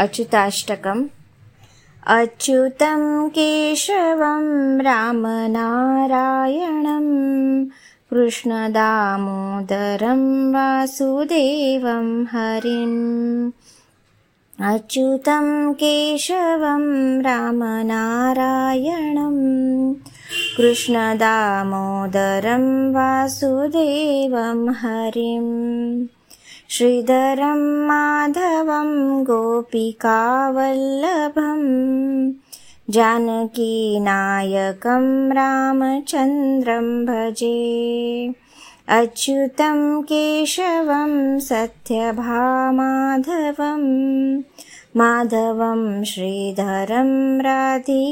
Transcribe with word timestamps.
अच्युताष्टकम्। 0.00 1.06
अच्युतं 2.06 3.28
केशवं 3.28 4.80
रामनारायणं 4.80 7.06
कृष्णदामोदरं 8.10 10.52
वासुदेवं 10.52 12.22
हरिम्। 12.22 13.50
अच्युतं 14.62 15.72
केशवं 15.72 17.20
रामनारायणं 17.20 19.36
कृष्णदामोदरं 20.56 22.92
वासुदेवं 22.92 24.68
हरिम् 24.68 26.19
श्रीधरं 26.74 27.62
माधवं 27.86 28.90
गोपिकावल्लभम् 29.24 29.94
जानकीनायकं 32.94 33.56
रामचन्द्रं 35.36 36.86
भजे 37.06 37.54
अच्युतं 38.98 39.80
केशवं 40.10 41.14
सत्यभामाधवम् 41.48 41.88
माधवं 45.00 45.82
श्रीधरं 46.12 47.10
राधिकाराधितम् 47.46 48.06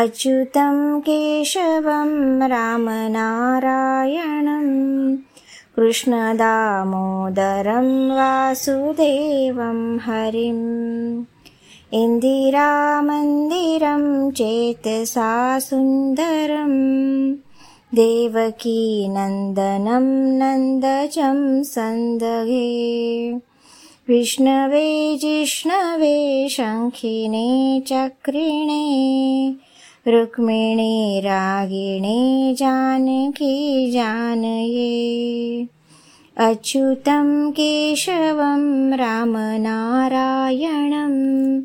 अच्युतं 0.00 0.76
केशवं 1.08 2.12
रामनारायणम् 2.52 3.56
कृष्णदामोदरं 5.76 7.38
वासुदेवं 8.16 9.80
हरिम् 10.04 10.62
इन्दिरामन्दिरं 12.02 12.44
चेतसा 14.38 15.32
सुन्दरं 15.66 16.72
देवकीनन्दनं 17.98 18.56
नन्दजं 20.40 21.38
सन्दगे 21.74 22.70
विष्णवे 24.08 24.88
जिष्णवे 25.22 26.16
शङ्खिने 26.56 27.48
चक्रिणे 27.88 28.82
रुक्मिणी 30.08 31.20
रागिणी 31.20 32.54
जानकी 32.58 33.90
जानये। 33.90 35.66
अच्युतं 36.36 37.50
केशवं 37.50 38.92
रामनारायणं। 38.92 41.60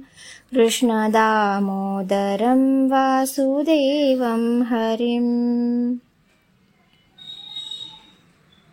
कृष्णदामोदरं 0.52 2.90
वासुदेवं 2.90 4.62
हरिम्। 4.62 5.96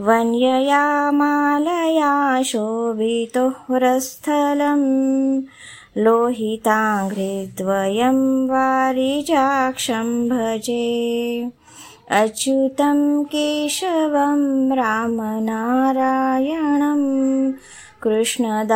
वन्यया 0.08 0.86
मालया 1.20 2.14
शोभितो 2.52 3.46
ह्रस्थलं 3.70 4.84
लोहिताङ्घ्रिद्वयं 6.04 6.98
वारिजाक्षं 8.52 10.10
भजे 10.30 10.86
अच्युतं 12.18 13.00
केशवं 13.32 14.40
रामनारायणं 14.78 15.42
कृष्णदामोदरं 18.04 18.72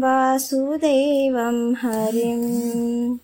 वासुदेवं 0.00 1.56
हरिम् 1.82 3.16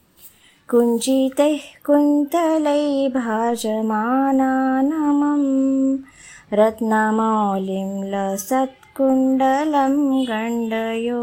कुञ्चितैः 0.70 1.68
कुन्तलै 1.86 2.84
भाजमानानमम् 3.14 3.78
रत्नमौलिं 6.60 7.92
लसत्कुण्डलं 8.12 9.96
गण्डयो 10.30 11.22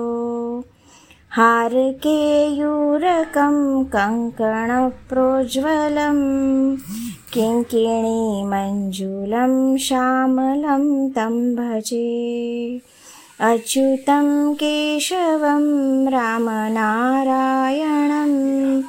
हारकेयूरकं 1.38 3.84
कङ्कणप्रोज्वलं 3.84 6.20
किङ्किणीमञ्जुलं 7.34 9.78
श्यामलं 9.78 11.10
तं 11.10 11.56
भजे। 11.56 12.82
अच्युतं 13.40 14.54
केशवं 14.54 16.08
रामनारायणम् 16.08 18.82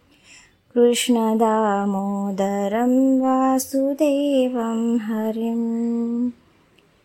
कृष्णदामोदरं 0.75 3.19
वासुदेवं 3.19 4.97
हरिम् 4.97 6.29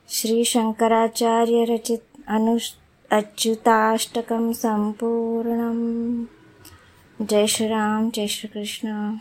श्रीशङ्कराचार्यरचित 0.09 2.03
अनु 2.29 2.59
अच्युताष्टकं 3.13 4.53
सम्पूर्णम्। 4.53 6.25
जय 7.23 7.47
श्रीराम 7.47 8.11
जय 8.11 8.27
श्रीकृष्ण 8.27 9.17